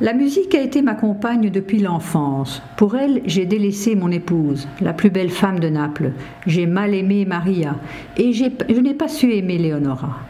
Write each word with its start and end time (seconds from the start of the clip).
La 0.00 0.14
musique 0.14 0.54
a 0.54 0.62
été 0.62 0.80
ma 0.80 0.94
compagne 0.94 1.50
depuis 1.50 1.80
l'enfance. 1.80 2.62
Pour 2.76 2.94
elle, 2.94 3.20
j'ai 3.24 3.46
délaissé 3.46 3.96
mon 3.96 4.12
épouse, 4.12 4.68
la 4.80 4.92
plus 4.92 5.10
belle 5.10 5.28
femme 5.28 5.58
de 5.58 5.68
Naples. 5.68 6.12
J'ai 6.46 6.66
mal 6.66 6.94
aimé 6.94 7.24
Maria 7.24 7.74
et 8.16 8.32
je 8.32 8.80
n'ai 8.80 8.94
pas 8.94 9.08
su 9.08 9.34
aimer 9.34 9.58
Leonora. 9.58 10.20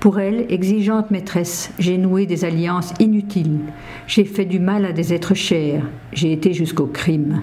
Pour 0.00 0.18
elle, 0.18 0.46
exigeante 0.48 1.10
maîtresse, 1.10 1.74
j'ai 1.78 1.98
noué 1.98 2.24
des 2.24 2.46
alliances 2.46 2.94
inutiles. 3.00 3.58
J'ai 4.06 4.24
fait 4.24 4.46
du 4.46 4.60
mal 4.60 4.86
à 4.86 4.92
des 4.92 5.12
êtres 5.12 5.34
chers. 5.34 5.82
J'ai 6.14 6.32
été 6.32 6.54
jusqu'au 6.54 6.86
crime. 6.86 7.42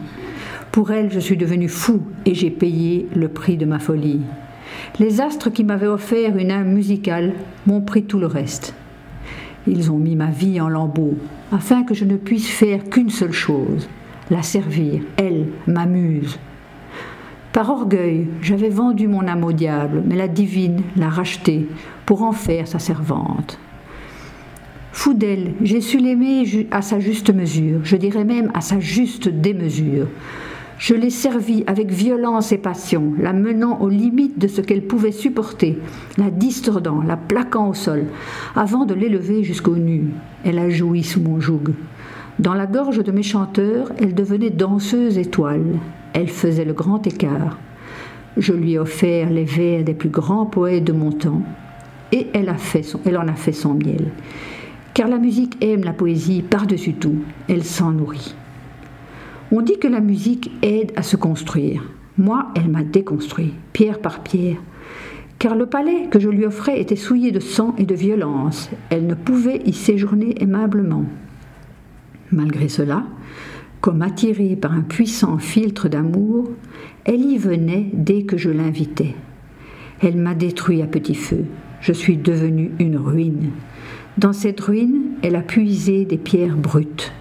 Pour 0.71 0.89
elle, 0.89 1.11
je 1.11 1.19
suis 1.19 1.37
devenu 1.37 1.69
fou 1.69 2.01
et 2.25 2.33
j'ai 2.33 2.49
payé 2.49 3.05
le 3.15 3.27
prix 3.27 3.57
de 3.57 3.65
ma 3.67 3.77
folie. 3.77 4.21
Les 4.99 5.21
astres 5.21 5.51
qui 5.51 5.63
m'avaient 5.63 5.85
offert 5.85 6.35
une 6.35 6.49
âme 6.49 6.73
musicale 6.73 7.33
m'ont 7.67 7.81
pris 7.81 8.05
tout 8.05 8.17
le 8.17 8.25
reste. 8.25 8.73
Ils 9.67 9.91
ont 9.91 9.97
mis 9.97 10.15
ma 10.15 10.29
vie 10.29 10.61
en 10.61 10.69
lambeaux, 10.69 11.15
afin 11.51 11.83
que 11.83 11.93
je 11.93 12.05
ne 12.05 12.17
puisse 12.17 12.47
faire 12.47 12.83
qu'une 12.89 13.09
seule 13.09 13.31
chose, 13.31 13.89
la 14.29 14.43
servir, 14.43 15.01
elle, 15.17 15.47
ma 15.67 15.85
muse. 15.85 16.39
Par 17.51 17.69
orgueil, 17.69 18.27
j'avais 18.41 18.69
vendu 18.69 19.07
mon 19.07 19.27
âme 19.27 19.43
au 19.43 19.53
diable, 19.53 20.03
mais 20.05 20.15
la 20.15 20.27
divine 20.27 20.81
l'a 20.97 21.09
rachetée 21.09 21.67
pour 22.05 22.23
en 22.23 22.31
faire 22.31 22.67
sa 22.67 22.79
servante. 22.79 23.57
Fou 24.91 25.13
d'elle, 25.13 25.53
j'ai 25.61 25.81
su 25.81 25.97
l'aimer 25.97 26.67
à 26.71 26.81
sa 26.81 26.99
juste 26.99 27.33
mesure, 27.33 27.79
je 27.83 27.95
dirais 27.95 28.23
même 28.23 28.51
à 28.53 28.61
sa 28.61 28.79
juste 28.79 29.29
démesure. 29.29 30.07
Je 30.77 30.93
l'ai 30.93 31.09
servie 31.09 31.63
avec 31.67 31.89
violence 31.89 32.51
et 32.51 32.57
passion, 32.57 33.13
la 33.17 33.31
menant 33.31 33.79
aux 33.79 33.87
limites 33.87 34.37
de 34.37 34.47
ce 34.47 34.59
qu'elle 34.59 34.85
pouvait 34.85 35.13
supporter, 35.13 35.77
la 36.17 36.29
distordant, 36.29 37.01
la 37.01 37.15
plaquant 37.15 37.69
au 37.69 37.73
sol, 37.73 38.05
avant 38.55 38.85
de 38.85 38.93
l'élever 38.93 39.43
jusqu'au 39.43 39.77
nu. 39.77 40.09
Elle 40.43 40.59
a 40.59 40.69
joui 40.69 41.03
sous 41.03 41.21
mon 41.21 41.39
joug. 41.39 41.73
Dans 42.39 42.53
la 42.53 42.65
gorge 42.67 43.01
de 43.01 43.11
mes 43.13 43.23
chanteurs, 43.23 43.93
elle 43.97 44.13
devenait 44.13 44.49
danseuse 44.49 45.17
étoile. 45.17 45.79
Elle 46.11 46.27
faisait 46.27 46.65
le 46.65 46.73
grand 46.73 47.07
écart. 47.07 47.57
Je 48.35 48.51
lui 48.51 48.73
ai 48.73 48.79
offert 48.79 49.29
les 49.29 49.45
vers 49.45 49.85
des 49.85 49.93
plus 49.93 50.09
grands 50.09 50.45
poètes 50.45 50.83
de 50.83 50.91
mon 50.91 51.13
temps, 51.13 51.41
et 52.11 52.27
elle, 52.33 52.53
elle 53.05 53.17
en 53.17 53.27
a 53.29 53.33
fait 53.35 53.53
son 53.53 53.75
miel. 53.75 54.11
Car 54.93 55.07
la 55.07 55.19
musique 55.19 55.57
aime 55.61 55.85
la 55.85 55.93
poésie 55.93 56.41
par-dessus 56.41 56.93
tout, 56.93 57.15
elle 57.47 57.63
s'en 57.63 57.91
nourrit. 57.91 58.35
On 59.51 59.61
dit 59.61 59.77
que 59.77 59.87
la 59.87 59.99
musique 59.99 60.51
aide 60.63 60.91
à 60.95 61.03
se 61.03 61.15
construire. 61.15 61.83
Moi, 62.17 62.47
elle 62.55 62.69
m'a 62.69 62.83
déconstruit, 62.83 63.53
pierre 63.73 63.99
par 63.99 64.23
pierre. 64.23 64.57
Car 65.37 65.55
le 65.55 65.67
palais 65.67 66.07
que 66.09 66.19
je 66.19 66.29
lui 66.29 66.45
offrais 66.45 66.81
était 66.81 66.95
souillé 66.95 67.31
de 67.31 67.39
sang 67.39 67.75
et 67.77 67.85
de 67.85 67.93
violence. 67.93 68.69
Elle 68.89 69.05
ne 69.05 69.13
pouvait 69.13 69.61
y 69.65 69.73
séjourner 69.73 70.41
aimablement. 70.41 71.05
Malgré 72.31 72.69
cela, 72.69 73.03
comme 73.81 74.01
attirée 74.01 74.55
par 74.55 74.73
un 74.73 74.81
puissant 74.81 75.37
filtre 75.37 75.89
d'amour, 75.89 76.49
elle 77.03 77.21
y 77.21 77.37
venait 77.37 77.91
dès 77.93 78.23
que 78.23 78.37
je 78.37 78.49
l'invitais. 78.49 79.13
Elle 80.01 80.17
m'a 80.17 80.33
détruit 80.33 80.81
à 80.81 80.87
petit 80.87 81.15
feu. 81.15 81.45
Je 81.81 81.93
suis 81.93 82.17
devenue 82.17 82.71
une 82.79 82.97
ruine. 82.97 83.51
Dans 84.17 84.33
cette 84.33 84.59
ruine, 84.59 85.11
elle 85.21 85.35
a 85.35 85.41
puisé 85.41 86.05
des 86.05 86.17
pierres 86.17 86.57
brutes 86.57 87.13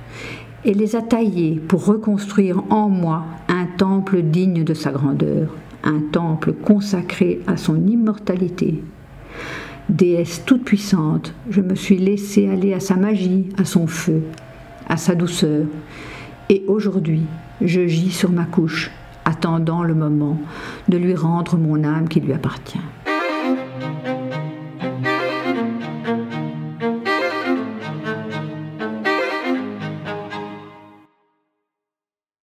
et 0.64 0.74
les 0.74 0.96
a 0.96 1.02
taillées 1.02 1.60
pour 1.68 1.84
reconstruire 1.84 2.62
en 2.70 2.88
moi 2.88 3.24
un 3.48 3.66
temple 3.66 4.22
digne 4.22 4.64
de 4.64 4.74
sa 4.74 4.90
grandeur, 4.90 5.54
un 5.82 6.00
temple 6.12 6.52
consacré 6.52 7.40
à 7.46 7.56
son 7.56 7.86
immortalité. 7.86 8.82
Déesse 9.88 10.42
toute-puissante, 10.46 11.34
je 11.50 11.60
me 11.60 11.74
suis 11.74 11.98
laissée 11.98 12.48
aller 12.48 12.72
à 12.72 12.80
sa 12.80 12.96
magie, 12.96 13.50
à 13.58 13.64
son 13.64 13.86
feu, 13.86 14.22
à 14.88 14.96
sa 14.96 15.14
douceur, 15.14 15.66
et 16.48 16.64
aujourd'hui 16.66 17.22
je 17.60 17.86
gis 17.86 18.10
sur 18.10 18.32
ma 18.32 18.44
couche, 18.44 18.90
attendant 19.24 19.82
le 19.82 19.94
moment 19.94 20.38
de 20.88 20.96
lui 20.96 21.14
rendre 21.14 21.56
mon 21.56 21.84
âme 21.84 22.08
qui 22.08 22.20
lui 22.20 22.32
appartient. 22.32 22.80